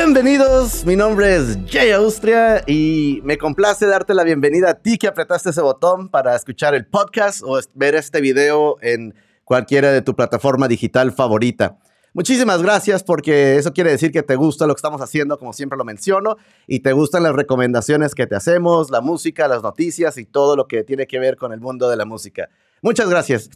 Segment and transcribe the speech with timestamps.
[0.00, 5.08] Bienvenidos, mi nombre es Jay Austria y me complace darte la bienvenida a ti que
[5.08, 10.14] apretaste ese botón para escuchar el podcast o ver este video en cualquiera de tu
[10.14, 11.78] plataforma digital favorita.
[12.14, 15.76] Muchísimas gracias porque eso quiere decir que te gusta lo que estamos haciendo, como siempre
[15.76, 16.36] lo menciono,
[16.68, 20.68] y te gustan las recomendaciones que te hacemos, la música, las noticias y todo lo
[20.68, 22.48] que tiene que ver con el mundo de la música.
[22.82, 23.50] Muchas gracias.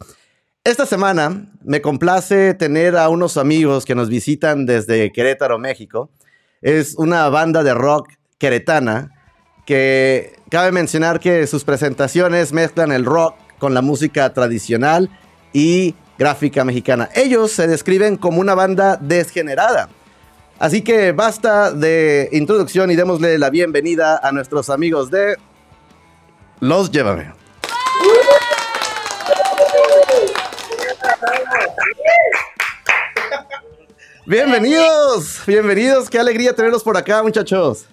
[0.65, 6.09] Esta semana me complace tener a unos amigos que nos visitan desde Querétaro, México.
[6.63, 9.11] Es una banda de rock queretana
[9.65, 15.09] que cabe mencionar que sus presentaciones mezclan el rock con la música tradicional
[15.51, 17.09] y gráfica mexicana.
[17.15, 19.89] Ellos se describen como una banda desgenerada.
[20.57, 25.35] Así que basta de introducción y démosle la bienvenida a nuestros amigos de
[26.61, 27.33] Los Llévame.
[34.25, 37.85] Bienvenidos, bienvenidos, qué alegría tenerlos por acá, muchachos.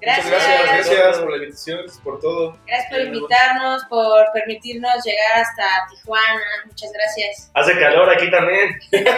[0.00, 0.26] Gracias.
[0.26, 2.58] Muchas gracias, gracias por la invitación, por todo.
[2.66, 6.40] Gracias por invitarnos, por permitirnos llegar hasta Tijuana.
[6.66, 7.50] Muchas gracias.
[7.54, 8.78] Hace calor aquí también.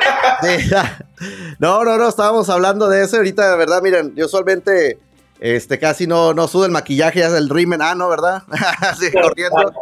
[0.43, 0.71] Sí,
[1.59, 4.99] no, no, no, estábamos hablando de eso ahorita, de verdad, miren, yo usualmente
[5.41, 8.43] este, casi no, no sudo el maquillaje, el rimen, ah, no, ¿verdad?
[8.81, 9.73] Así corriendo.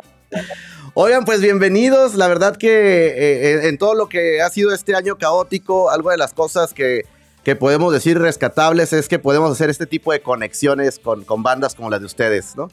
[1.00, 2.16] Oigan, pues bienvenidos.
[2.16, 6.16] La verdad que eh, en todo lo que ha sido este año caótico, algo de
[6.16, 7.04] las cosas que,
[7.44, 11.76] que podemos decir rescatables es que podemos hacer este tipo de conexiones con, con bandas
[11.76, 12.68] como las de ustedes, ¿no?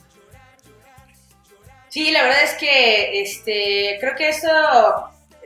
[1.90, 4.50] Sí, la verdad es que este, creo que esto,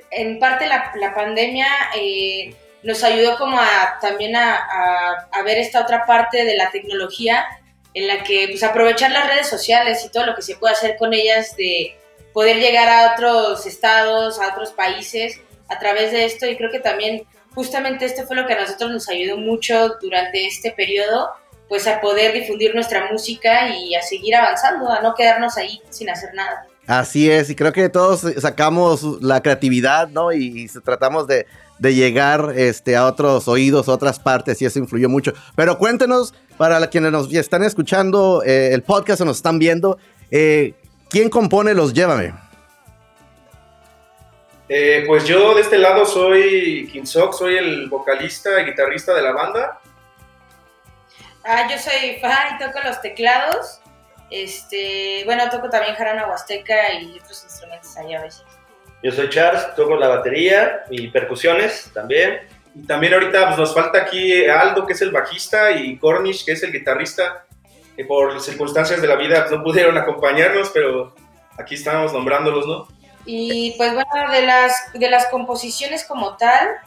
[0.09, 5.57] en parte la, la pandemia eh, nos ayudó como a, también a, a, a ver
[5.57, 7.45] esta otra parte de la tecnología
[7.94, 10.95] en la que pues aprovechar las redes sociales y todo lo que se puede hacer
[10.95, 11.98] con ellas de
[12.39, 16.79] poder llegar a otros estados, a otros países a través de esto y creo que
[16.79, 17.23] también
[17.53, 21.31] justamente esto fue lo que a nosotros nos ayudó mucho durante este periodo,
[21.67, 26.09] pues a poder difundir nuestra música y a seguir avanzando, a no quedarnos ahí sin
[26.09, 26.66] hacer nada.
[26.88, 30.31] Así es, y creo que todos sacamos la creatividad, ¿no?
[30.31, 31.45] Y, y tratamos de,
[31.78, 35.33] de, llegar este, a otros oídos, a otras partes, y eso influyó mucho.
[35.57, 39.97] Pero cuéntenos, para quienes nos están escuchando eh, el podcast o nos están viendo,
[40.31, 40.75] eh,
[41.09, 42.34] ¿quién compone los Llévame?
[44.70, 49.31] Eh, pues yo de este lado soy Kinsok, soy el vocalista y guitarrista de la
[49.31, 49.80] banda.
[51.44, 53.81] Ah, yo soy fan y toco los teclados.
[54.30, 58.44] Este, bueno, toco también jarana huasteca y otros instrumentos allá a veces.
[59.02, 62.41] Yo soy Charles, toco la batería y percusiones también.
[62.76, 66.52] Y también ahorita pues, nos falta aquí Aldo, que es el bajista, y Cornish, que
[66.52, 67.46] es el guitarrista,
[67.99, 71.13] que por circunstancias de la vida no pudieron acompañarnos, pero
[71.57, 72.87] aquí estamos nombrándolos, ¿no?
[73.25, 76.77] Y pues bueno, de las, de las composiciones como tal,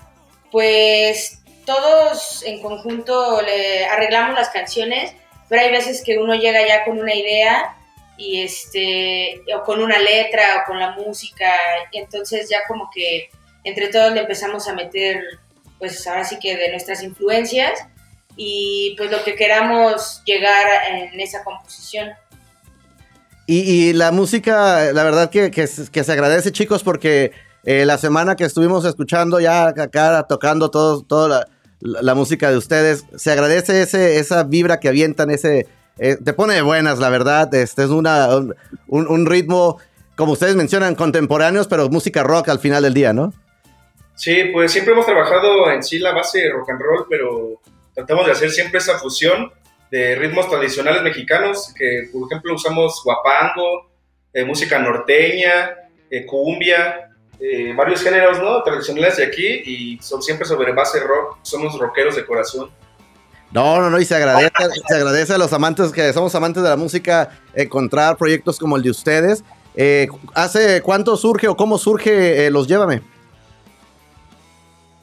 [0.50, 5.14] pues todos en conjunto le arreglamos las canciones,
[5.50, 7.76] pero hay veces que uno llega ya con una idea
[8.16, 11.52] y este o con una letra o con la música,
[11.90, 13.28] y entonces ya como que
[13.64, 15.22] entre todos le empezamos a meter
[15.78, 17.86] pues ahora sí que de nuestras influencias
[18.36, 22.10] y pues lo que queramos llegar en esa composición.
[23.46, 27.32] Y, y, la música, la verdad que, que, que se agradece, chicos, porque
[27.64, 31.46] eh, la semana que estuvimos escuchando ya acá tocando todo, toda
[31.80, 35.66] la, la, música de ustedes, se agradece ese, esa vibra que avientan, ese,
[35.98, 37.52] eh, te pone de buenas, la verdad.
[37.54, 38.54] Este es una, un,
[38.88, 39.78] un, ritmo,
[40.16, 43.32] como ustedes mencionan, contemporáneos, pero música rock al final del día, ¿no?
[44.14, 47.60] Sí, pues siempre hemos trabajado en sí la base de rock and roll, pero
[47.94, 49.52] tratamos de hacer siempre esa fusión
[49.90, 53.90] de ritmos tradicionales mexicanos, que por ejemplo usamos guapango,
[54.32, 55.70] eh, música norteña,
[56.10, 58.62] eh, cumbia, eh, varios géneros ¿no?
[58.62, 62.70] tradicionales de aquí y son siempre sobre base rock, somos rockeros de corazón.
[63.50, 64.50] No, no, no, y se agradece,
[64.88, 68.82] se agradece a los amantes que somos amantes de la música encontrar proyectos como el
[68.82, 69.44] de ustedes.
[69.74, 73.02] Eh, ¿Hace cuánto surge o cómo surge Los Llévame?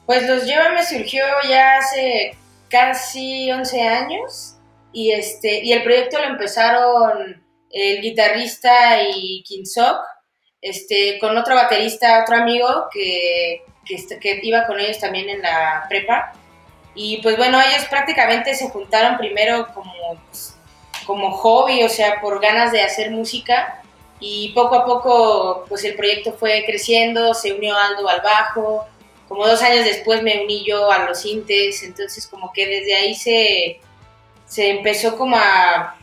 [0.06, 2.36] Pues Los Llévame surgió ya hace
[2.70, 4.56] casi 11 años
[4.92, 9.98] y, este, y el proyecto lo empezaron el guitarrista y Kinsok,
[10.60, 16.32] este, con otro baterista, otro amigo que, que, iba con ellos también en la prepa.
[16.94, 19.92] Y pues bueno, ellos prácticamente se juntaron primero como,
[20.26, 20.56] pues,
[21.06, 23.82] como hobby, o sea, por ganas de hacer música.
[24.18, 28.86] Y poco a poco, pues el proyecto fue creciendo, se unió Aldo al bajo.
[29.30, 33.14] Como dos años después me uní yo a los sintes, entonces como que desde ahí
[33.14, 33.80] se,
[34.44, 35.96] se empezó como a,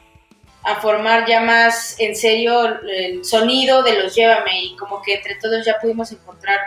[0.63, 5.35] a, formar ya más en serio el sonido de los Llévame y como que entre
[5.35, 6.59] todos ya pudimos encontrar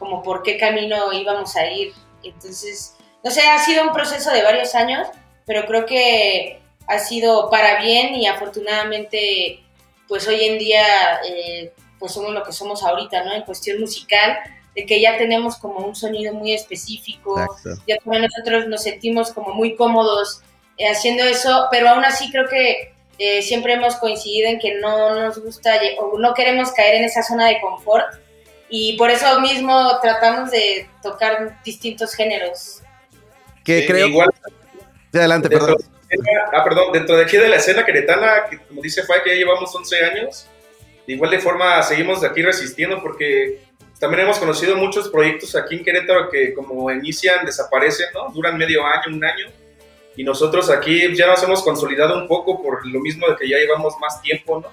[0.00, 1.92] como por qué camino íbamos a ir.
[2.24, 5.06] Entonces no sé, ha sido un proceso de varios años,
[5.46, 9.62] pero creo que ha sido para bien y afortunadamente,
[10.08, 13.32] pues hoy en día, eh, pues somos lo que somos ahorita, ¿no?
[13.32, 14.38] En cuestión musical,
[14.74, 17.36] de que ya tenemos como un sonido muy específico,
[17.86, 20.42] ya también nosotros nos sentimos como muy cómodos
[20.78, 25.14] eh, haciendo eso, pero aún así creo que eh, siempre hemos coincidido en que no
[25.14, 28.14] nos gusta o no queremos caer en esa zona de confort
[28.70, 32.80] y por eso mismo tratamos de tocar distintos géneros.
[33.64, 34.06] Que creo...
[34.06, 34.30] Igual,
[35.12, 35.76] adelante, perdón.
[36.52, 39.36] ah, perdón, dentro de aquí de la escena queretana, que como dice Fue que ya
[39.36, 40.46] llevamos 11 años,
[41.06, 43.58] de igual de forma seguimos aquí resistiendo porque
[44.00, 48.32] también hemos conocido muchos proyectos aquí en Querétaro que como inician, desaparecen, ¿no?
[48.32, 49.46] Duran medio año, un año.
[50.16, 53.58] Y nosotros aquí ya nos hemos consolidado un poco por lo mismo de que ya
[53.58, 54.68] llevamos más tiempo, ¿no?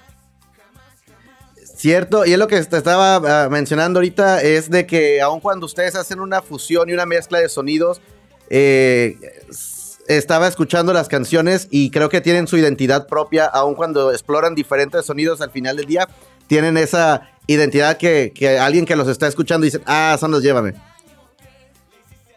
[1.76, 5.66] Cierto, y es lo que te estaba ah, mencionando ahorita, es de que aun cuando
[5.66, 8.00] ustedes hacen una fusión y una mezcla de sonidos,
[8.48, 9.16] eh,
[10.08, 15.04] estaba escuchando las canciones y creo que tienen su identidad propia, aun cuando exploran diferentes
[15.04, 16.08] sonidos al final del día,
[16.48, 20.74] tienen esa identidad que, alguien que los está escuchando dice, ah, son los llévame.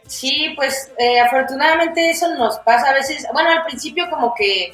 [0.07, 4.73] Sí, pues eh, afortunadamente eso nos pasa a veces, bueno, al principio como que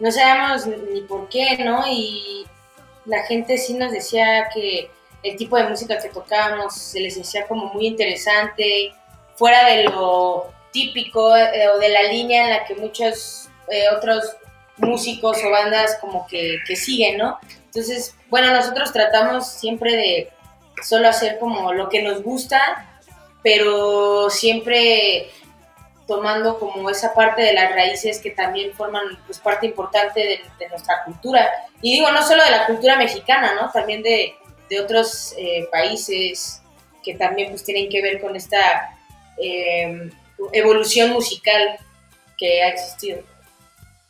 [0.00, 1.84] no sabemos ni por qué, ¿no?
[1.88, 2.44] Y
[3.06, 4.90] la gente sí nos decía que
[5.22, 8.92] el tipo de música que tocábamos se les hacía como muy interesante,
[9.36, 14.36] fuera de lo típico eh, o de la línea en la que muchos eh, otros
[14.76, 17.38] músicos o bandas como que, siguen, ¿no?
[17.74, 20.28] Entonces, bueno, nosotros tratamos siempre de
[20.80, 22.60] solo hacer como lo que nos gusta,
[23.42, 25.28] pero siempre
[26.06, 31.02] tomando como esa parte de las raíces que también forman pues parte importante de, nuestra
[31.04, 31.50] cultura.
[31.82, 33.70] Y digo, no solo de la cultura mexicana, ¿no?
[33.72, 34.34] También de,
[34.70, 36.62] de otros eh, países
[37.02, 38.96] que también pues tienen que ver con esta
[39.36, 40.10] eh,
[40.52, 41.76] evolución musical
[42.38, 43.18] que ha existido.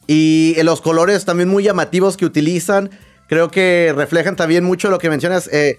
[0.06, 2.90] Y los colores también muy llamativos que utilizan,
[3.28, 5.48] creo que reflejan también mucho lo que mencionas.
[5.52, 5.78] Eh,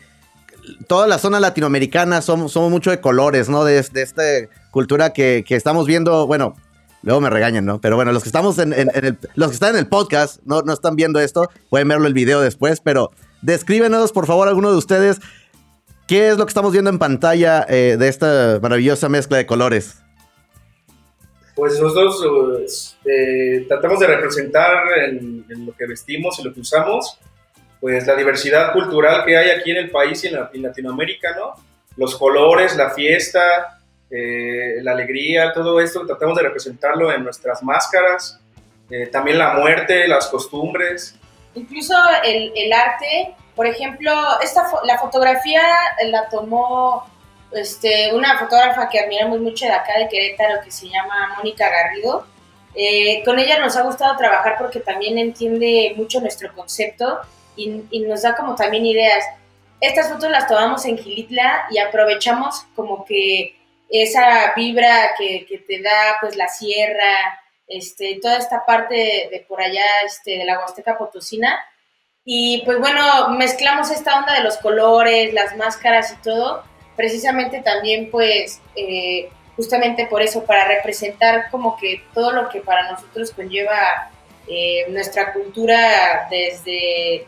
[0.87, 3.63] toda la zona latinoamericana somos, mucho de colores, ¿no?
[3.63, 4.23] De, esta
[4.71, 6.55] cultura que, estamos viendo, bueno,
[7.03, 7.79] luego me regañan, ¿no?
[7.79, 8.73] Pero bueno, los que estamos en,
[9.35, 12.41] los que están en el podcast no, no están viendo esto, pueden verlo el video
[12.41, 13.11] después, pero
[13.41, 15.19] descríbenos, por favor, alguno de ustedes,
[16.07, 19.97] qué es lo que estamos viendo en pantalla eh, de esta maravillosa mezcla de colores.
[21.55, 27.17] Pues nosotros eh, tratamos de representar en, lo que vestimos y lo que usamos
[27.79, 31.53] pues la diversidad cultural que hay aquí en el país y en, Latinoamérica, ¿no?
[31.97, 33.79] Los colores, la fiesta,
[34.09, 38.39] eh, la alegría, todo esto tratamos de representarlo en nuestras máscaras,
[38.89, 41.15] eh, también la muerte, las costumbres.
[41.53, 44.11] Incluso el, el arte, por ejemplo,
[44.41, 45.61] esta la fotografía
[46.07, 47.05] la tomó
[47.55, 52.25] este, una fotógrafa que admiramos mucho de acá de Querétaro que se llama Mónica Garrido.
[52.75, 57.21] Eh, con ella nos ha gustado trabajar porque también entiende mucho nuestro concepto
[57.55, 59.23] y, nos da como también ideas.
[59.81, 63.55] Estas fotos las tomamos en Gilitla y aprovechamos como que
[63.89, 69.61] esa vibra que, que te da pues la sierra, este, toda esta parte de, por
[69.61, 71.59] allá este, de la Huasteca Potosina.
[72.23, 76.63] Y pues bueno, mezclamos esta onda de los colores, las máscaras y todo,
[76.95, 82.91] precisamente también pues eh, justamente por eso, para representar como que todo lo que para
[82.91, 84.09] nosotros conlleva
[84.47, 87.25] eh, nuestra cultura desde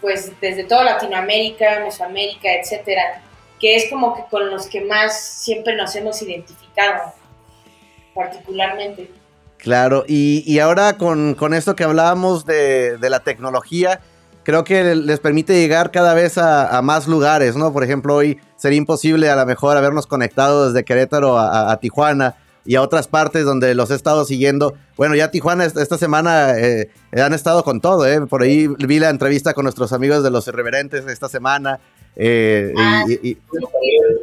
[0.00, 3.22] pues desde toda Latinoamérica, Mesoamérica, etcétera,
[3.60, 7.12] que es como que con los que más siempre nos hemos identificado,
[8.14, 9.10] particularmente.
[9.58, 14.00] Claro, y, ahora con, esto que hablábamos de, la tecnología,
[14.44, 17.72] creo que les permite llegar cada vez a, más lugares, ¿no?
[17.72, 22.36] Por ejemplo, hoy sería imposible a lo mejor habernos conectado desde Querétaro a Tijuana
[22.66, 24.74] y a otras partes donde los he estado siguiendo.
[24.96, 28.20] Bueno, ya Tijuana esta semana eh, han estado con todo, ¿eh?
[28.26, 31.80] Por ahí vi la entrevista con nuestros amigos de los irreverentes esta semana.
[32.16, 32.72] Eh,
[33.22, 33.36] y,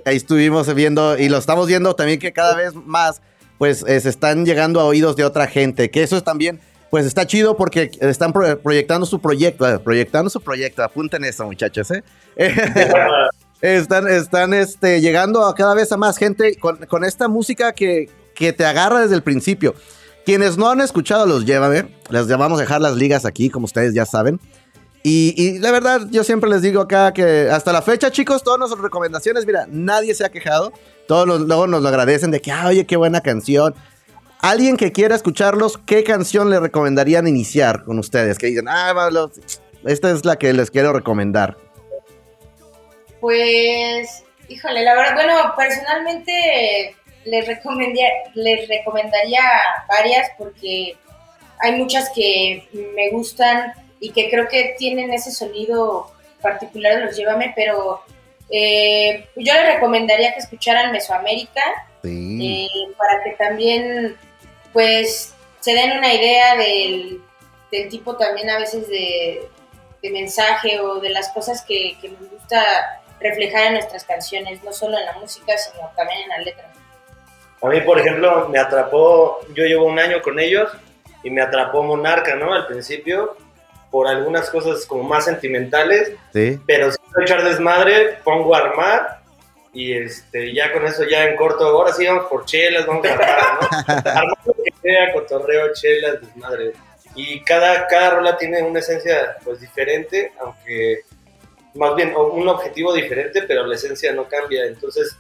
[0.04, 3.22] ahí estuvimos viendo y lo estamos viendo también que cada vez más
[3.60, 6.60] pues eh, se están llegando a oídos de otra gente, que eso es también
[6.90, 12.04] pues está chido porque están proyectando su proyecto, proyectando su proyecto, apunten eso muchachos, ¿eh?
[13.62, 18.10] están, están este, llegando a cada vez a más gente con, con esta música que,
[18.36, 19.75] que te agarra desde el principio.
[20.25, 23.94] Quienes no han escuchado los Llévame, les vamos a dejar las ligas aquí, como ustedes
[23.94, 24.40] ya saben.
[25.06, 28.82] Y, la verdad, yo siempre les digo acá que hasta la fecha, chicos, todas nuestras
[28.82, 30.72] recomendaciones, mira, nadie se ha quejado.
[31.10, 33.75] Todos luego nos lo agradecen de que, ah, oye, qué buena canción.
[34.40, 38.38] Alguien que quiera escucharlos, ¿qué canción le recomendarían iniciar con ustedes?
[38.38, 38.94] Que digan, ah,
[39.84, 41.58] esta es la que les quiero recomendar.
[43.20, 49.42] Pues, híjole, la verdad, bueno, personalmente les recomendaría, les recomendaría
[49.88, 50.96] varias porque
[51.60, 56.12] hay muchas que me gustan y que creo que tienen ese sonido
[56.42, 58.01] particular de los Llévame, pero
[58.50, 61.62] eh, yo les recomendaría que escucharan Mesoamérica
[62.03, 62.68] Sí.
[62.68, 64.18] eh, para que también
[64.74, 67.22] pues se den una idea del,
[67.72, 69.42] del tipo también a veces de,
[70.01, 72.62] de mensaje o de las cosas que, que nos gusta
[73.22, 76.74] reflejar en nuestras canciones, no solo en la música, sino también en la letra.
[77.63, 80.70] A mí, por ejemplo, me atrapó, yo llevo un año con ellos
[81.24, 82.53] y me atrapó Monarca, ¿no?
[82.53, 83.38] Al principio,
[83.89, 86.60] por algunas cosas como más sentimentales, Sí.
[86.67, 89.20] pero si quiero echar desmadre, pongo a armar
[89.74, 93.13] y este, ya con eso ya en corto, ahora sí vamos por chelas, vamos a
[93.13, 93.67] armar, ¿no?
[94.12, 96.74] armar lo que sea, cotorreo, chelas, desmadre.
[97.15, 101.01] Y cada, cada rola tiene una esencia pues diferente, aunque
[101.75, 104.65] más bien un objetivo diferente, pero la esencia no cambia.
[104.65, 105.15] Entonces,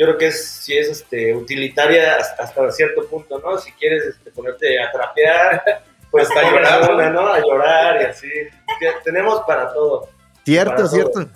[0.00, 3.58] yo creo que es, sí es este, utilitaria hasta, hasta cierto punto, ¿no?
[3.58, 5.62] Si quieres este, ponerte a trapear,
[6.10, 6.94] pues pongan llorar, ¿no?
[6.94, 7.26] una, ¿no?
[7.26, 8.30] A llorar y así.
[9.04, 10.08] Tenemos para todo.
[10.42, 11.28] Cierto, Para cierto.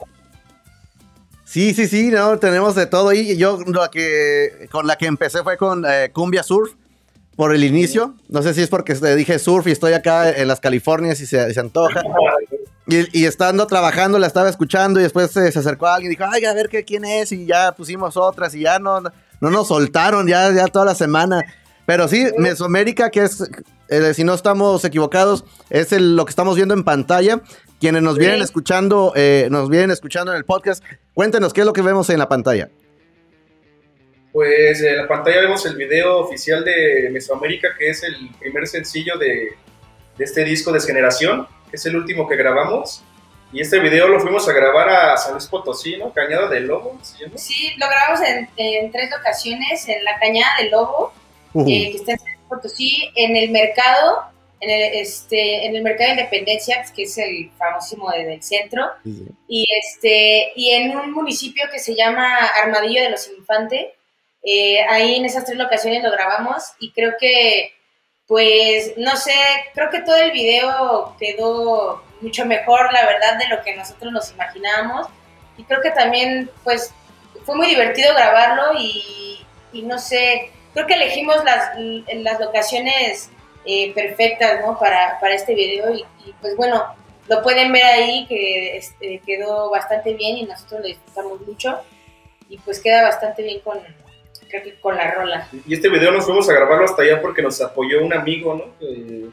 [1.44, 3.12] Sí, sí, sí, no, tenemos de todo.
[3.12, 6.72] Y yo la que con la que empecé fue con eh, Cumbia Surf
[7.36, 8.14] por el inicio.
[8.30, 11.52] No sé si es porque dije surf y estoy acá en las Californias y se,
[11.52, 12.00] se antoja.
[12.86, 16.28] Y, y estando trabajando la estaba escuchando y después se, se acercó alguien y dijo,
[16.30, 17.32] ay, a ver qué, quién es.
[17.32, 21.40] Y ya pusimos otras y ya no, no nos soltaron ya, ya toda la semana.
[21.86, 23.42] Pero sí, Mesoamérica, que es,
[23.88, 27.40] eh, si no estamos equivocados, es el- lo que estamos viendo en pantalla.
[27.80, 28.44] Quienes nos vienen Sí.
[28.44, 32.18] escuchando, eh, nos vienen escuchando en el podcast, cuéntenos qué es lo que vemos en
[32.18, 32.70] la pantalla.
[34.32, 39.16] Pues en la pantalla vemos el video oficial de Mesoamérica, que es el primer sencillo
[39.16, 39.50] de,
[40.18, 43.02] de este disco Desgeneración, que es el último que grabamos.
[43.52, 46.12] Y este video lo fuimos a grabar a San Luis Potosí, ¿no?
[46.12, 47.38] Cañada del Lobo, ¿se llama?
[47.38, 51.12] Sí, lo grabamos en, en tres ocasiones, en la Cañada del Lobo,
[51.54, 54.24] eh, que está en San Luis Potosí, en el mercado,
[54.60, 58.86] en el, este, en el mercado de Independencia, que es el famosísimo de- del centro,
[59.04, 59.24] Sí, sí.
[59.46, 63.86] y, este, y en un municipio que se llama Armadillo de los Infantes.
[64.46, 67.72] Eh, ahí en esas tres locaciones lo grabamos y creo que,
[68.26, 69.34] pues, no sé,
[69.74, 74.30] creo que todo el video quedó mucho mejor, la verdad, de lo que nosotros nos
[74.32, 75.08] imaginábamos.
[75.58, 76.92] Y creo que también, pues,
[77.44, 79.46] fue muy divertido grabarlo y,
[79.82, 81.70] no sé, creo que elegimos las,
[82.14, 83.30] las locaciones
[83.66, 84.78] eh, perfectas, ¿no?
[84.78, 86.94] Para, para este video y, y, pues bueno,
[87.28, 91.80] lo pueden ver ahí que este, quedó bastante bien y nosotros lo disfrutamos mucho
[92.48, 93.80] y pues queda bastante bien con,
[94.60, 95.48] creo que con la rola.
[95.66, 98.78] Y este video nos fuimos a grabarlo hasta allá porque nos apoyó un amigo, ¿no?
[98.78, 99.26] Que,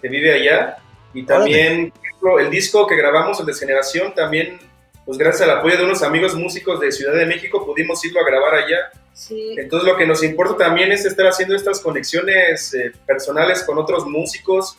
[0.00, 0.78] que vive allá.
[1.12, 1.92] Y también
[2.40, 4.58] el disco que grabamos, el Desgeneración, también,
[5.04, 8.24] pues gracias al apoyo de unos amigos músicos de Ciudad de México, pudimos irlo a
[8.24, 8.78] grabar allá.
[9.12, 13.78] Sí, Entonces lo que nos importa también es estar haciendo estas conexiones eh, personales con
[13.78, 14.76] otros músicos,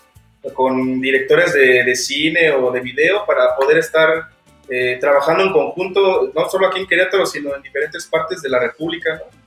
[0.53, 4.27] con directores de, de cine o de video para poder estar
[4.67, 8.59] eh, trabajando en conjunto, no solo aquí en Querétaro, sino en diferentes partes de la
[8.59, 9.13] República.
[9.13, 9.44] ¿no?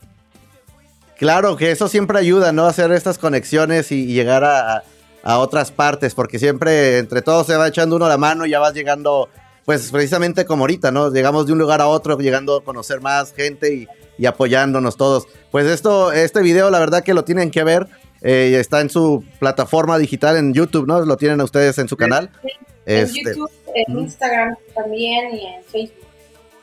[1.19, 2.65] Claro, que eso siempre ayuda, ¿no?
[2.67, 4.85] Hacer estas conexiones y, y llegar a,
[5.23, 8.61] a- otras partes, porque siempre entre todos se va echando uno la mano y ya
[8.61, 9.29] vas llegando,
[9.65, 11.11] pues precisamente como ahorita, ¿no?
[11.13, 15.27] Llegamos de un lugar a otro, llegando a conocer más gente y, y apoyándonos todos.
[15.51, 17.89] Pues esto, este video, la verdad que lo tienen que ver.
[18.23, 21.01] eh, está en su plataforma digital en YouTube, ¿no?
[21.05, 22.31] Lo tienen ustedes en su canal.
[22.87, 23.99] en Este, YouTube, en.
[23.99, 26.07] Instagram también y en Facebook.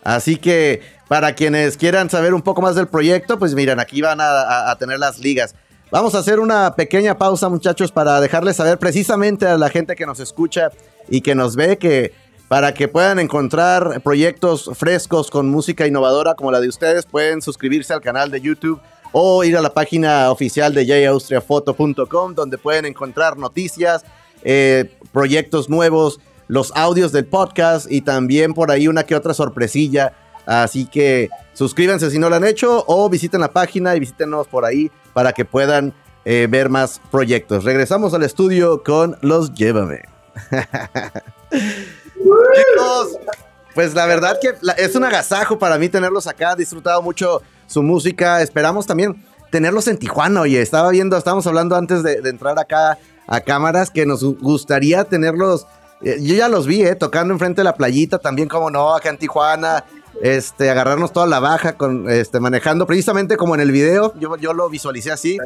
[0.04, 4.20] Así que para quienes quieran saber un poco más del proyecto, pues miren, aquí van
[4.22, 5.56] a, tener las ligas.
[5.92, 10.06] Vamos a hacer una pequeña pausa, muchachos, para dejarles saber precisamente a la gente que
[10.06, 10.72] nos escucha
[11.10, 12.14] y que nos ve que
[12.48, 17.94] para que puedan encontrar proyectos frescos con música innovadora como la de ustedes, pueden suscribirse
[17.94, 18.80] al canal de YouTube
[19.12, 24.04] o ir a la página oficial de jaustriafoto.com donde pueden encontrar noticias,
[24.44, 30.14] eh, proyectos nuevos, los audios del podcast y también por ahí una que otra sorpresilla.
[30.46, 34.66] Así que suscríbanse si no lo han hecho o visiten la página y visítenos por
[34.66, 35.94] ahí para que puedan
[36.25, 37.64] eh, ver más proyectos.
[37.64, 40.04] Regresamos al estudio con los Llévame.
[42.16, 43.18] Chicos,
[43.74, 46.54] pues la verdad que la- es un agasajo para mí tenerlos acá.
[46.54, 48.42] He disfrutado mucho su música.
[48.42, 50.42] Esperamos también tenerlos en Tijuana.
[50.42, 52.98] Oye, estaba viendo, estábamos hablando antes de, de entrar acá
[53.28, 55.66] a cámaras que nos gustaría tenerlos.
[56.02, 59.10] eh, yo ya los vi, eh, tocando enfrente de la playita, también como no, acá
[59.10, 59.84] en Tijuana.
[60.22, 64.14] Este, agarrarnos toda la baja, con, este, manejando precisamente como en el video.
[64.20, 65.38] Yo, yo lo visualicé así,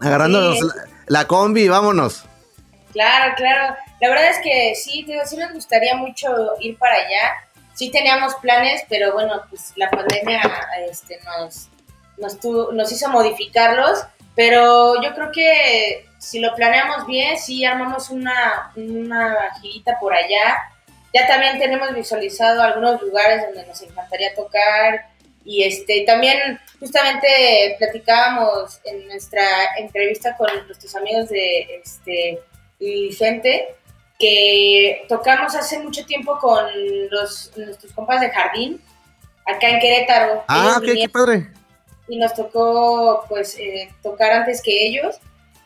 [0.00, 0.64] agarrándonos Sí.
[0.64, 2.24] la, la combi y vámonos.
[2.92, 3.76] Claro, claro.
[4.00, 6.28] La verdad es que sí, digo, sí nos gustaría mucho
[6.60, 7.34] ir para allá.
[7.74, 10.40] Sí teníamos planes, pero bueno, pues la pandemia
[10.88, 11.68] este, nos,
[12.16, 18.10] nos, tu- nos hizo modificarlos, pero yo creo que si lo planeamos bien, sí armamos
[18.10, 20.56] una, una girita por allá.
[21.14, 25.08] Ya también tenemos visualizado algunos lugares donde nos encantaría tocar
[25.44, 29.42] y este también justamente platicábamos en nuestra
[29.78, 32.40] entrevista con nuestros amigos de este
[32.78, 33.74] Vicente
[34.18, 36.64] que tocamos hace mucho tiempo con
[37.10, 38.80] los, nuestros compas de jardín
[39.46, 40.44] acá en Querétaro.
[40.48, 41.48] Ah, qué padre.
[42.08, 45.18] y nos tocó pues eh, tocar antes que ellos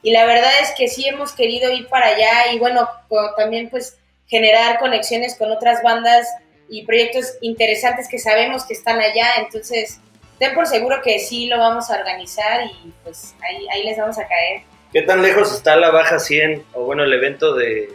[0.02, 2.88] y la verdad es que sí hemos querido ir para allá y bueno
[3.36, 6.26] también pues generar conexiones con otras bandas
[6.68, 10.00] y proyectos interesantes que sabemos que están allá entonces
[10.38, 14.18] ten por seguro que sí lo vamos a organizar y pues ahí, ahí les vamos
[14.18, 14.62] a caer
[14.92, 16.64] ¿Qué tan lejos está la Baja 100?
[16.74, 17.88] O bueno, el evento de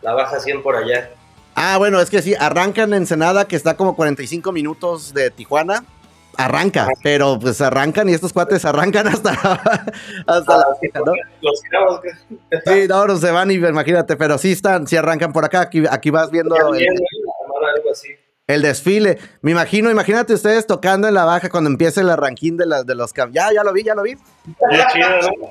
[0.00, 1.10] la Baja 100 por allá.
[1.54, 5.84] Ah, bueno, es que sí, arrancan en Ensenada, que está como 45 minutos de Tijuana.
[6.44, 9.30] Arranca, pero pues arrancan y estos cuates arrancan hasta,
[10.26, 10.66] hasta la
[11.04, 11.12] ¿no?
[11.42, 12.00] Los cabos.
[12.00, 15.60] que- Sí, no, no se van y imagínate, pero sí están, sí arrancan por acá.
[15.62, 16.86] Aquí, aquí vas viendo el,
[18.46, 19.18] el desfile.
[19.42, 22.94] Me imagino, imagínate ustedes tocando en la baja cuando empiece el arranquín de, las de
[22.94, 24.16] los cam- Ya, ya lo vi, ya lo vi.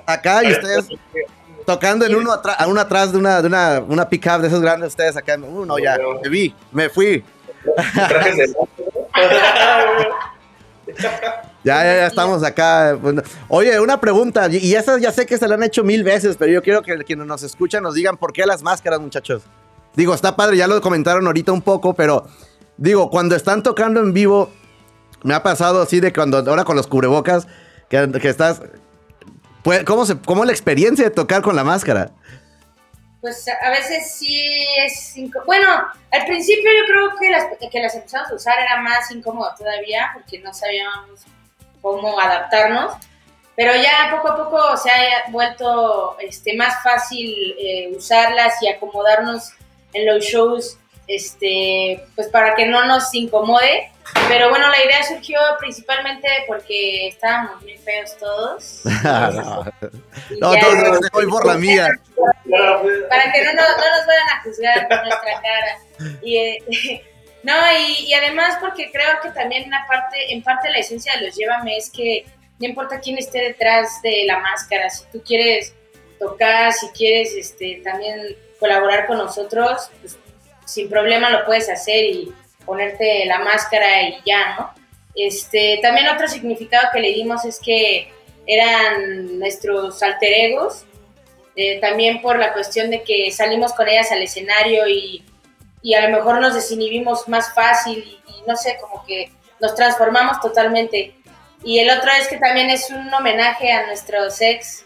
[0.05, 0.88] Acá y ustedes
[1.65, 4.89] tocando en uno, atrás uno atrás de una, de una, una pick-up de esos grandes,
[4.89, 5.36] ustedes acá.
[5.38, 7.24] Uno ya, me vi, me fui.
[11.63, 12.93] Ya, ya, ya estamos acá.
[12.93, 16.05] Bueno, Oye, una pregunta, y- y esa ya sé que se la han hecho mil
[16.05, 19.43] veces, pero yo quiero que quienes nos escuchan nos digan por qué las máscaras, muchachos.
[19.93, 22.25] Digo, está padre, ya lo comentaron ahorita un poco, pero
[22.77, 24.50] digo, cuando están tocando en vivo,
[25.24, 27.46] me ha pasado así de cuando ahora con los cubrebocas,
[27.89, 28.62] que, que estás.
[29.62, 32.12] pues, ¿cómo, se, ¿Cómo la experiencia de tocar con la máscara?
[33.22, 35.68] Pues a veces sí es bueno
[36.12, 40.12] al principio yo creo que las que las empezamos a usar era más incómodo todavía
[40.14, 41.22] porque no sabíamos
[41.82, 42.94] cómo adaptarnos
[43.56, 49.52] pero ya poco a poco se ha vuelto este más fácil eh, usarlas y acomodarnos
[49.93, 53.91] en los shows este pues para que no nos incomode
[54.28, 59.65] pero bueno la idea surgió principalmente porque estábamos muy feos todos no,
[60.39, 61.88] no ya- todos voy por la mía.
[63.10, 65.78] para que no, nos- no nos vayan a juzgar por nuestra cara.
[66.22, 66.58] Y, eh,
[67.43, 71.28] no, y, y además porque creo que también una parte, en parte la esencia de
[71.28, 72.26] los Llévame es que
[72.60, 75.74] no importa quién esté detrás de la máscara, si tú quieres
[76.19, 80.17] tocar, si quieres este, también colaborar con nosotros, pues
[80.65, 82.34] sin problema lo puedes hacer y
[82.65, 84.74] ponerte la máscara y ya, ¿no?
[85.15, 88.12] Este, también otro significado que le dimos es que
[88.45, 90.86] eran nuestros alter egos,
[91.56, 95.24] eh, también por la cuestión de que salimos con ellas al escenario y,
[95.82, 100.39] y a lo mejor nos desinhibimos más fácil y, no sé, como que nos transformamos
[100.39, 101.15] totalmente.
[101.63, 104.86] Y el otro es que también es un homenaje a nuestros ex,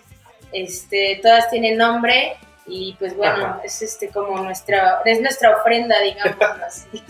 [0.51, 3.62] este, todas tienen nombre y pues bueno, Ajá.
[3.63, 7.04] es este como nuestra, es nuestra ofrenda, digamos así.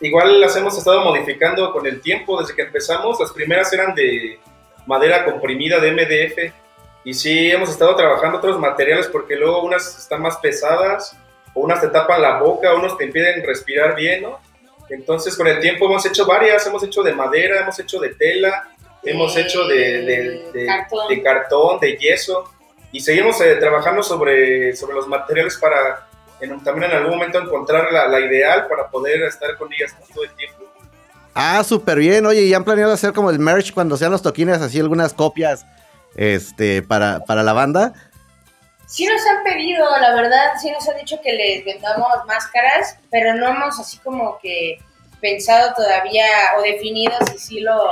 [0.00, 3.18] Igual las hemos estado modificando con el tiempo, desde que empezamos.
[3.20, 4.38] Las primeras eran de
[4.86, 6.52] madera comprimida de MDF.
[7.04, 11.16] Y sí, hemos estado trabajando otros materiales porque luego unas están más pesadas,
[11.54, 14.40] o unas te tapan la boca, unos te impiden respirar bien, ¿no?
[14.90, 16.66] Entonces, con el tiempo hemos hecho varias.
[16.66, 18.68] Hemos hecho de madera, hemos hecho de tela,
[19.02, 21.08] hemos hecho de, de- de- cartón.
[21.08, 22.50] de cartón, de yeso.
[22.94, 26.06] Y seguimos eh, trabajando sobre, sobre los materiales para
[26.40, 30.22] en- también en algún momento encontrar la, la ideal para poder estar con ellas todo
[30.24, 30.64] el tiempo.
[31.34, 32.24] Ah, súper bien.
[32.24, 35.66] Oye, ¿y han planeado hacer como el merch cuando sean los toquines, así algunas copias
[36.14, 37.92] este, para, para la banda?
[38.86, 43.34] Sí nos han pedido, la verdad, sí nos han dicho que les vendamos máscaras, pero
[43.34, 44.78] no hemos así como que
[45.20, 46.26] pensado todavía
[46.58, 47.90] o definido si sí lo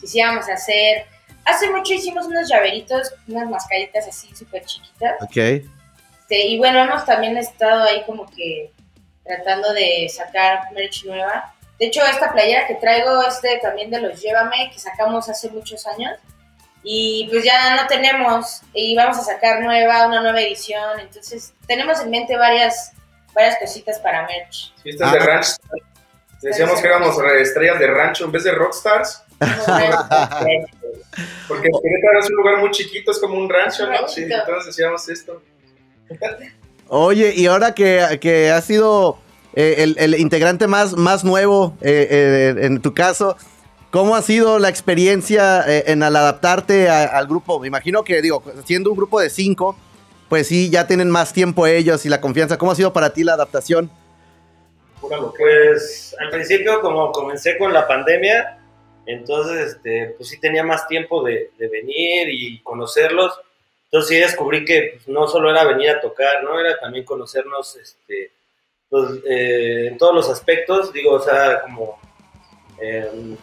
[0.00, 1.06] si sí vamos a hacer.
[1.44, 5.14] Hace mucho hicimos unos llaveritos, unas mascaritas así súper chiquitas.
[5.22, 5.36] Ok.
[5.36, 8.72] Este, y bueno, hemos también estado ahí como que
[9.24, 11.54] tratando de sacar merch nueva.
[11.78, 15.50] De hecho, esta playera que traigo es de, también de los Llévame, que sacamos hace
[15.50, 16.18] muchos años.
[16.82, 21.00] Y pues ya no tenemos, y vamos a sacar nueva, una nueva edición.
[21.00, 22.92] Entonces, tenemos en mente varias,
[23.34, 24.72] varias cositas para merch.
[24.84, 25.24] Y esta es de Ah.
[25.24, 25.46] ranch.
[26.42, 29.22] Decíamos que éramos estrellas de rancho en vez de rockstars,
[31.48, 34.08] porque Querétaro es un lugar muy chiquito, es como un rancho, ¿no?
[34.08, 35.42] Sí, entonces decíamos esto.
[36.88, 39.18] Oye, y ahora que, que has sido
[39.54, 43.36] eh, el, el integrante más, más nuevo eh, eh, en tu caso,
[43.90, 47.58] ¿cómo ha sido la experiencia eh, en al adaptarte a- al grupo?
[47.60, 49.76] Me imagino que, digo, siendo un grupo de cinco,
[50.28, 52.58] pues sí, ya tienen más tiempo ellos y la confianza.
[52.58, 53.90] ¿Cómo ha sido para ti la adaptación?
[55.02, 55.18] Locura.
[55.38, 58.58] Pues al principio, como comencé con la pandemia,
[59.06, 63.38] Entonces, este, pues sí tenía más tiempo de, venir y conocerlos.
[63.84, 66.58] Entonces sí descubrí que pues, no solo era venir a tocar, ¿no?
[66.58, 68.32] Era también conocernos este,
[68.94, 71.98] pues, eh, en todos los aspectos, digo, o sea, como,
[72.80, 73.36] eh,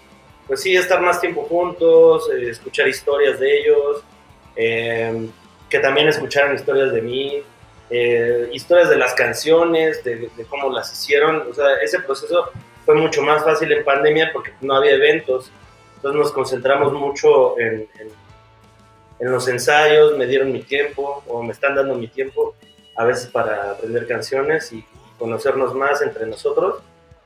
[0.47, 4.03] pues sí, estar más tiempo juntos, eh, escuchar historias de ellos,
[4.55, 7.43] que también escucharan historias de mí,
[8.53, 12.49] historias de las canciones, de, cómo las hicieron, o sea, ese proceso
[12.85, 15.51] fue mucho más fácil en pandemia porque no había eventos,
[15.95, 18.09] entonces nos concentramos mucho en, en,
[19.19, 22.55] en los ensayos, me dieron mi tiempo o me están dando mi tiempo
[22.97, 24.83] a veces para aprender canciones y
[25.17, 26.81] conocernos más entre nosotros.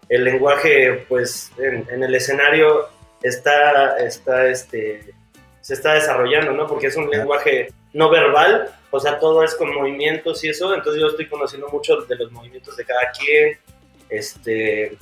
[0.09, 2.87] El lenguaje, pues, en, en el escenario
[3.23, 5.13] está, está, este,
[5.61, 6.67] se está desarrollando, ¿no?
[6.67, 11.01] Porque es un lenguaje no verbal, o sea, todo es con movimientos y eso, entonces
[11.01, 13.57] yo estoy conociendo mucho de los movimientos de cada quien,
[14.09, 14.97] este,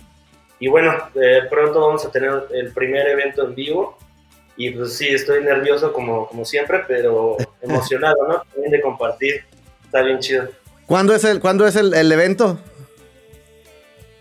[0.63, 3.97] y bueno, eh, pronto vamos a tener el primer evento en vivo,
[4.55, 8.43] y pues sí, estoy nervioso como, como siempre, pero emocionado, ¿no?
[8.49, 9.43] También de compartir,
[9.83, 10.47] está bien chido.
[10.85, 12.57] ¿Cuándo es el, ¿cuándo es el, el evento?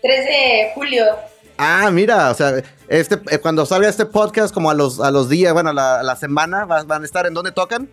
[0.01, 1.05] 3 de julio.
[1.57, 5.29] Ah, mira, o sea, este, eh, cuando salga este podcast, como a los, a los
[5.29, 7.89] días, bueno, a la, a la semana, ¿van, ¿van, a estar en dónde tocan?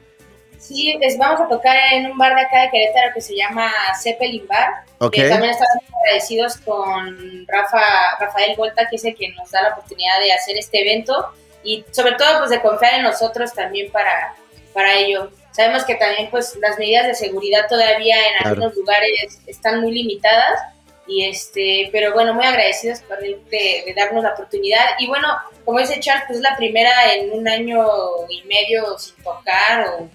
[0.60, 3.72] Sí, les vamos a tocar en un bar de acá de Querétaro que se llama
[4.02, 4.84] Zeppelin Bar.
[4.98, 5.24] Okay.
[5.24, 7.80] Eh, también estamos agradecidos con Rafa,
[8.20, 11.32] Rafael Volta, que es el que nos da la oportunidad de hacer este evento
[11.64, 14.34] y sobre todo pues de confiar en nosotros también para,
[14.74, 15.30] para ello.
[15.52, 18.48] Sabemos que también pues las medidas de seguridad todavía en claro.
[18.50, 20.60] algunos lugares están muy limitadas
[21.06, 24.84] y este, pero bueno, muy agradecidos por de, de, darnos la oportunidad.
[25.00, 25.26] Y bueno,
[25.64, 27.84] como dice Charles, pues es la primera en un año
[28.28, 30.08] y medio sin tocar o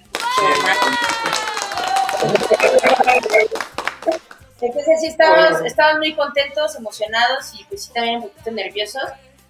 [4.62, 9.04] entonces sí estamos, estamos muy contentos, emocionados y pues sí también un poquito nerviosos,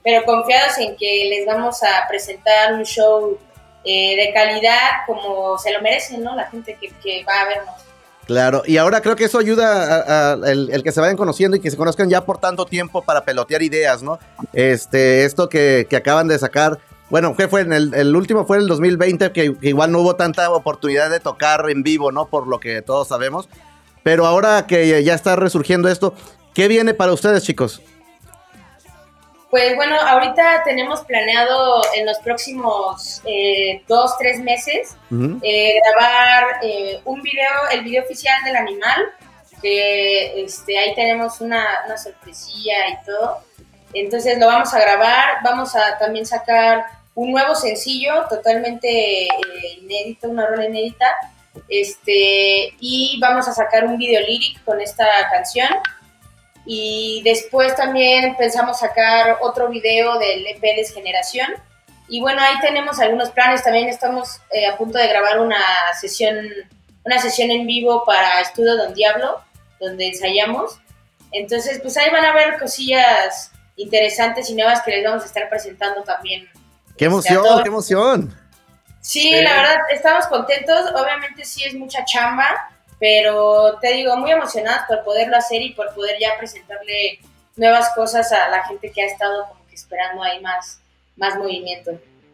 [0.04, 3.38] pero confiados en que les vamos a presentar un show
[3.84, 6.36] eh, de calidad como se lo merecen, ¿no?
[6.36, 7.76] La gente que, que va a vernos.
[8.26, 11.56] Claro, y ahora creo que eso ayuda a, a el, el, que se vayan conociendo
[11.56, 14.18] y que se conozcan ya por tanto tiempo para pelotear ideas, ¿no?
[14.54, 17.62] Este, esto que, que acaban de sacar, bueno, ¿qué fue?
[17.62, 21.10] En el, el, último fue en el 2020, que, que, igual no hubo tanta oportunidad
[21.10, 22.28] de tocar en vivo, ¿no?
[22.28, 23.48] Por lo que todos sabemos.
[24.04, 26.14] Pero ahora que ya está resurgiendo esto,
[26.54, 27.82] ¿qué viene para ustedes, chicos?
[29.56, 35.40] Pues bueno, ahorita tenemos planeado en los próximos eh, dos, tres meses uh -huh.
[35.42, 39.06] eh, grabar eh, un video, el video oficial del animal,
[39.62, 43.40] que este, ahí tenemos una, una sorpresilla y todo.
[43.96, 49.30] Entonces lo vamos a grabar, vamos a también sacar un nuevo sencillo totalmente eh,
[49.82, 51.16] inédito, una rola inédita,
[51.70, 55.70] este, y vamos a sacar un video lyric con esta canción.
[56.66, 61.48] Y después también pensamos sacar otro video del EP Desgeneración.
[62.10, 63.64] Y bueno, ahí tenemos algunos planes.
[63.64, 65.62] También estamos eh, a punto de grabar una
[66.00, 66.36] sesión,
[67.06, 69.40] una sesión en vivo para Estudio Don Diablo,
[69.80, 70.80] donde ensayamos.
[71.32, 75.50] Entonces, pues ahí van a ver cosillas interesantes y nuevas que les vamos a estar
[75.50, 76.48] presentando también.
[76.98, 77.44] ¡Qué emoción!
[77.62, 78.34] ¡Qué emoción!
[79.02, 80.92] Sí, sí, la verdad, estamos contentos.
[80.96, 82.48] Obviamente sí es mucha chamba,
[83.00, 87.20] pero te digo, muy emocionados por poderlo hacer y por poder ya presentarle
[87.56, 90.80] nuevas cosas a la gente que ha estado como que esperando ahí más,
[91.18, 91.92] más movimiento.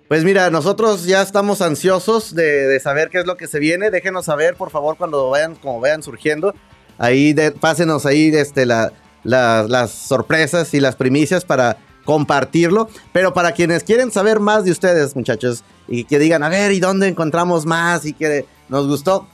[0.07, 3.91] Pues mira, nosotros ya estamos ansiosos de, de, saber qué es lo que se viene.
[3.91, 6.53] Déjenos saber, por favor, cuando vayan, como vayan surgiendo.
[6.97, 8.91] Ahí de, pásenos ahí este, la,
[9.23, 12.89] la, las sorpresas y las primicias para compartirlo.
[13.13, 16.79] Pero para quienes quieren saber más de ustedes, muchachos, y que digan, a ver, ¿y
[16.79, 18.05] dónde encontramos más?
[18.05, 19.27] Y que nos gustó.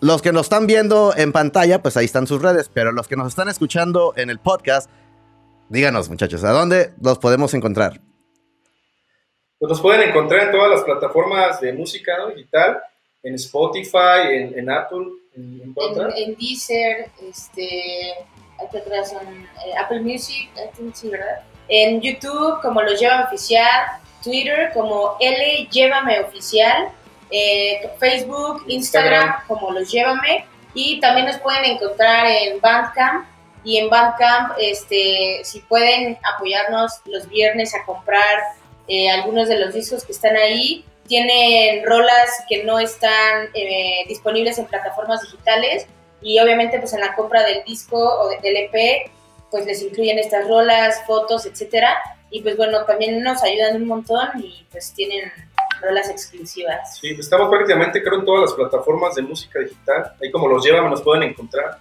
[0.00, 3.16] Los que nos están viendo en pantalla, pues ahí están sus redes, pero los que
[3.16, 4.88] nos están escuchando en el podcast,
[5.68, 8.00] díganos muchachos, ¿a dónde los podemos encontrar?
[9.58, 12.30] Pues nos pueden encontrar en todas las plataformas de música ¿no?
[12.30, 12.78] digital,
[13.22, 18.14] en Spotify, en, en Apple, en, en, en, en Deezer, este,
[19.04, 19.26] son,
[19.66, 20.50] eh, Apple Music,
[20.94, 21.40] sí, ¿verdad?
[21.68, 26.88] En YouTube como Los Lleva Oficial, Twitter como L Llévame Oficial,
[27.30, 30.46] eh, Facebook, Instagram, Instagram, como los Llévame.
[30.74, 33.26] Y también nos pueden encontrar en Bandcamp.
[33.62, 38.40] Y en Bandcamp este, si pueden apoyarnos los viernes a comprar
[38.88, 44.58] eh, algunos de los discos que están ahí tienen rolas que no están eh, disponibles
[44.58, 45.86] en plataformas digitales
[46.22, 49.10] y obviamente pues en la compra del disco o de, del EP
[49.50, 51.96] pues les incluyen estas rolas, fotos, etcétera
[52.30, 55.30] y pues bueno también nos ayudan un montón y pues tienen
[55.80, 56.98] rolas exclusivas.
[56.98, 60.12] Sí, estamos prácticamente creo en todas las plataformas de música digital.
[60.22, 61.78] Ahí como los llevan nos pueden encontrar.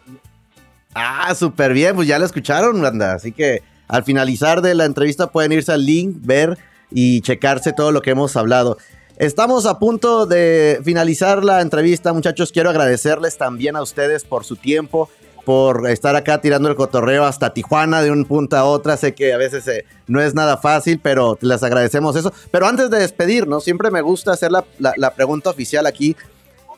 [0.93, 3.13] Ah, súper bien, pues ya lo escucharon, banda.
[3.13, 6.57] Así que al finalizar de la entrevista pueden irse al link, ver
[6.91, 8.77] y checarse todo lo que hemos hablado.
[9.19, 12.51] Estamos a punto de finalizar la entrevista, muchachos.
[12.53, 15.09] Quiero agradecerles también a ustedes por su tiempo,
[15.43, 18.95] por estar acá tirando el cotorreo hasta Tijuana de un punto a otra.
[18.95, 22.31] Sé que a veces eh, no es nada fácil, pero les agradecemos eso.
[22.49, 26.15] Pero antes de despedirnos, siempre me gusta hacer la, la- la pregunta oficial aquí,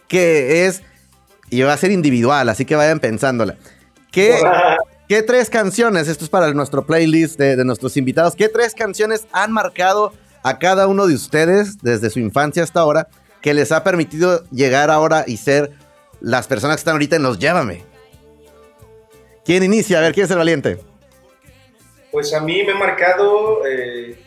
[0.08, 0.82] que es,
[1.51, 3.56] y va a ser individual, así que vayan pensándola.
[4.12, 4.36] ¿Qué,
[5.08, 9.27] ¿Qué tres canciones, esto es para nuestro playlist de, de nuestros invitados, qué tres canciones
[9.32, 10.12] han marcado
[10.43, 13.08] a cada uno de ustedes desde su infancia hasta ahora
[13.41, 15.71] que les ha permitido llegar ahora y ser
[16.19, 17.84] las personas que están ahorita en los Llévame?
[19.43, 19.97] ¿Quién inicia?
[19.97, 20.80] A ver, ¿quién es el valiente?
[22.12, 24.19] Pues a mí me ha marcado, eh,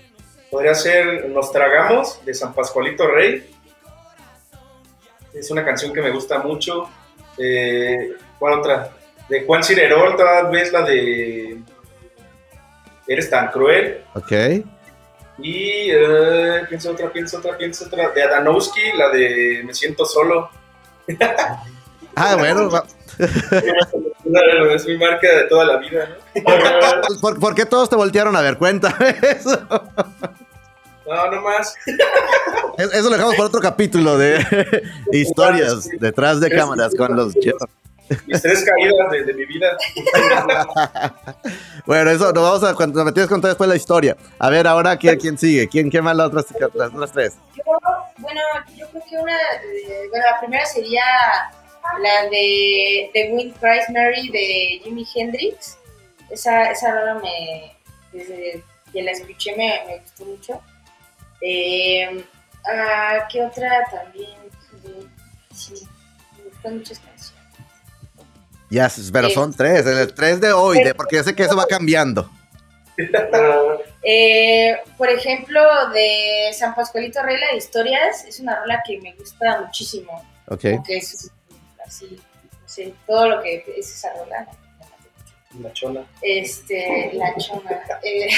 [0.51, 3.49] podría ser Nos Tragamos de San Pascualito Rey.
[5.33, 6.89] Es una canción que me gusta mucho.
[7.39, 8.91] Eh, ¿Cuál otra?
[9.29, 11.61] De Juan Cirerol, tal vez la de
[13.07, 14.03] Eres tan cruel.
[14.15, 14.33] Ok.
[15.39, 18.11] Y eh, pienso otra, pienso otra, pienso otra.
[18.11, 20.49] De Adanowski, la de Me siento solo.
[22.17, 22.71] Ah, bueno,
[23.19, 27.21] Es mi marca de toda la vida, ¿no?
[27.21, 28.57] ¿por, por qué todos te voltearon a ver?
[28.57, 29.61] Cuéntame eso.
[31.07, 31.75] No, no más.
[32.79, 34.47] Es- Eso lo dejamos por otro capítulo de
[35.13, 37.35] historias detrás de cámaras con los.
[38.27, 39.77] Mis tres caídas de, de mi vida.
[41.87, 44.17] Bueno, eso nos vamos a cuando me tienes que contar después la historia.
[44.39, 47.35] A ver, ahora quién, quién sigue, quién qué más las otras las otras tres.
[47.57, 47.63] Yo,
[48.19, 48.41] bueno,
[48.75, 51.05] yo creo que una, eh, bueno, la primera sería
[52.01, 55.77] la de The Wind Cries Mary de Jimi Hendrix.
[56.31, 57.77] Esa, esa rola me,
[58.13, 60.61] desde que la escuché me, me gustó mucho.
[61.43, 62.25] Eh,
[62.67, 64.39] ah, ¿Qué otra también?
[65.55, 65.87] Sí,
[66.39, 67.44] me gustan muchas canciones.
[68.71, 71.67] Ya, pero son tres, el tres de hoy, de, porque yo sé que eso va
[71.67, 72.29] cambiando.
[74.07, 75.63] Eh, por ejemplo,
[75.95, 80.23] de San Pascualito Rey, la de historias, es una rola que me gusta muchísimo.
[80.47, 80.61] Ok.
[80.77, 81.31] Porque es
[81.87, 82.21] así,
[82.61, 84.47] no sé, todo lo que es esa rola.
[85.63, 86.05] La chola.
[86.21, 87.81] Este, la chona.
[88.03, 88.29] Eh,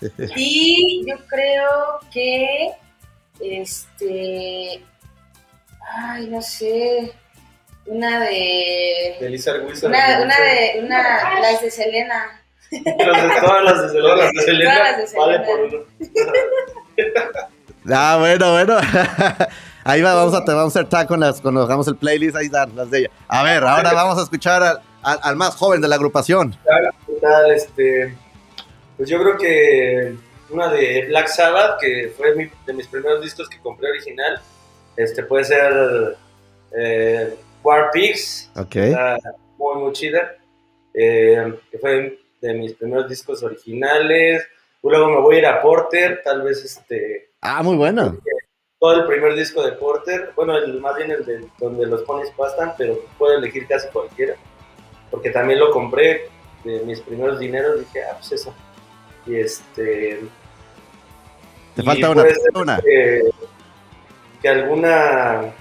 [0.36, 2.70] y yo creo que,
[3.40, 4.82] este,
[5.98, 7.12] ay, no sé,
[7.86, 9.88] una de, De Lisa Wizard.
[9.90, 12.40] una, una de, una, las de Selena.
[12.70, 14.32] Los de todas las de Todas las Selena.
[14.34, 14.74] de Selena.
[14.74, 15.26] Todas las de Selena.
[15.26, 15.84] Vale por uno.
[17.92, 18.76] Ah, bueno, bueno.
[19.84, 22.36] Ahí va, vamos a, te vamos a hacer tag con las, cuando hagamos el playlist,
[22.36, 23.10] ahí están las de ella.
[23.26, 26.54] A ver, ahora vamos a escuchar al, al- al más joven de la agrupación.
[27.06, 27.50] ¿Qué tal?
[27.50, 28.14] Este,
[28.98, 30.14] pues yo creo que
[30.50, 34.38] una de Black Sabbath, que fue mi- de mis primeros discos que compré original,
[34.98, 36.18] este puede ser
[36.78, 38.76] eh, War Pigs, Ok.
[38.76, 39.18] está
[39.58, 40.36] muy, muy chida,
[40.94, 44.46] eh, que fue de mis primeros discos originales.
[44.82, 48.16] Luego me voy a ir a Porter, tal vez este, Ah, muy bueno.
[48.78, 52.30] todo el primer disco de Porter, bueno, el, más bien el de donde los ponis
[52.30, 54.36] pastan, pero puedo elegir casi cualquiera,
[55.10, 56.28] porque también lo compré
[56.64, 58.54] de mis primeros dineros, dije, ah, pues eso.
[59.26, 60.20] Y este...
[61.76, 62.10] Te y falta
[62.54, 62.80] una.
[62.80, 63.22] Que,
[64.40, 65.52] que alguna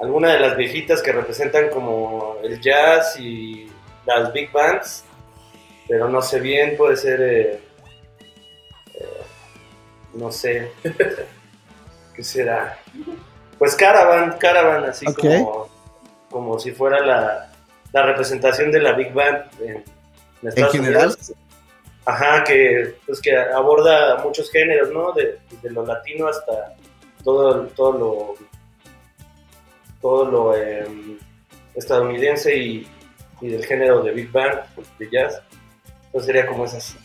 [0.00, 3.70] alguna de las viejitas que representan como el jazz y
[4.04, 5.04] las big bands,
[5.88, 7.60] pero no sé bien, puede ser, eh,
[8.94, 9.22] eh,
[10.14, 10.70] no sé,
[12.14, 12.78] ¿qué será?
[13.58, 15.68] Pues Caravan, Caravan, así como,
[16.30, 17.52] como si fuera la,
[17.92, 19.84] la representación de la big band en,
[20.42, 21.06] en Estados general?
[21.06, 21.32] Unidos.
[22.04, 25.12] Ajá, que, pues que aborda muchos géneros, ¿no?
[25.12, 26.76] De, desde lo latino hasta
[27.24, 28.34] todo, todo lo
[30.00, 31.18] todo lo em,
[31.74, 32.86] estadounidense y,
[33.40, 35.40] y del género de big band, pues, de jazz.
[36.06, 36.96] Entonces sería como esas.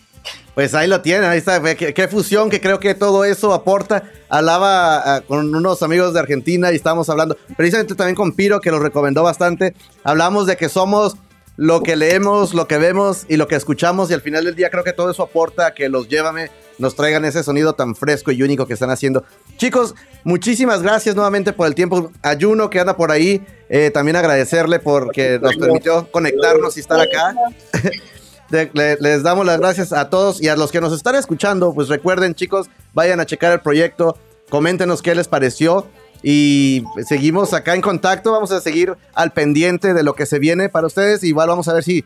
[0.54, 1.62] Pues ahí lo tienen, ahí está.
[1.76, 4.04] Qué, qué fusión que creo que todo eso aporta.
[4.30, 8.72] Hablaba ah, con unos amigos de Argentina y estábamos hablando, precisamente también con Piro, que
[8.72, 9.74] lo recomendó bastante.
[10.04, 11.16] Hablamos de que somos
[11.58, 14.12] lo que leemos, lo que vemos y lo que escuchamos.
[14.12, 16.50] Y al final del día creo que todo eso aporta a que los Llévame
[16.82, 19.24] nos traigan ese sonido tan fresco y único que están haciendo.
[19.58, 22.12] Chicos, muchísimas gracias nuevamente por el tiempo.
[22.22, 27.36] Ayuno que anda por ahí, eh, también agradecerle porque nos permitió conectarnos y estar acá.
[28.74, 32.36] Les damos las gracias a todos y a los que nos están escuchando, pues recuerden
[32.36, 34.18] chicos, vayan a checar el proyecto,
[34.50, 35.88] coméntenos qué les pareció
[36.22, 40.68] y seguimos acá en contacto, vamos a seguir al pendiente de lo que se viene
[40.68, 42.04] para ustedes, igual vamos a ver si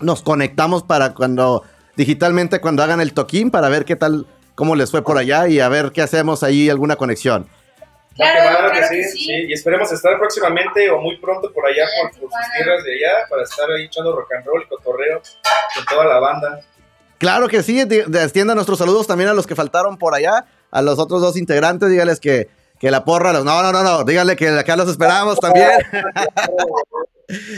[0.00, 1.64] nos conectamos para cuando
[2.00, 5.60] digitalmente cuando hagan el toquín para ver qué tal cómo les fue por allá y
[5.60, 7.46] a ver qué hacemos ahí alguna conexión.
[8.16, 9.24] Claro, Claro, claro que, que sí, sí.
[9.26, 9.32] sí.
[9.48, 13.12] Y esperemos estar próximamente o muy pronto por allá, por, por sus tierras de allá,
[13.28, 15.20] para estar ahí echando rock and roll y cotorreo
[15.74, 16.60] con toda la banda.
[17.18, 20.98] Claro que sí, extienda nuestros saludos también a los que faltaron por allá, a los
[20.98, 24.48] otros dos integrantes, dígales que, que la porra, los, no, no, no, no, díganle que
[24.48, 25.70] acá los esperamos también.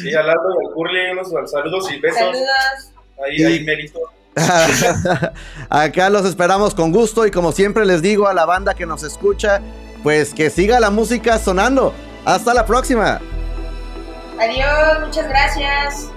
[0.02, 2.18] Sí, al lado y al Curly, unos saludos y besos.
[2.18, 2.92] Saludos.
[3.24, 4.00] Ahí hay mérito.
[5.68, 9.03] Acá los esperamos con gusto y como siempre les digo a la banda que nos
[9.03, 9.61] escucha,
[10.03, 11.92] pues que siga la música sonando.
[12.25, 13.21] Hasta la próxima.
[14.38, 16.11] Adiós, muchas gracias.